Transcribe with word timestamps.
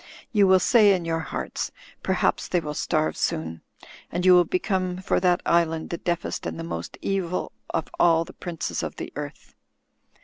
You 0.31 0.47
will 0.47 0.57
say 0.59 0.95
in 0.95 1.05
your 1.05 1.19
hearts: 1.19 1.71
Terhaps 2.03 2.47
they 2.49 2.59
will 2.59 2.73
starve 2.73 3.15
soon'; 3.15 3.61
and 4.11 4.25
you 4.25 4.33
will 4.33 4.45
become, 4.45 4.97
for 4.97 5.19
that 5.19 5.43
island, 5.45 5.91
the 5.91 5.99
deafest 5.99 6.47
and 6.47 6.57
the 6.59 6.63
most 6.63 6.97
evil 7.03 7.51
of 7.69 7.85
all 7.99 8.25
the 8.25 8.33
princes 8.33 8.81
of 8.81 8.95
the 8.95 9.13
earth." 9.15 9.53